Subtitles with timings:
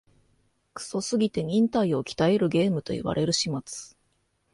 [0.73, 3.95] クソすぎて忍耐を鍛えるゲームと言われる始末